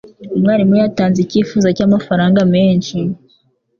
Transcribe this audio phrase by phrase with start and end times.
[0.35, 2.97] Umwarimu yatanze icyifuzo cyamafaranga menshi.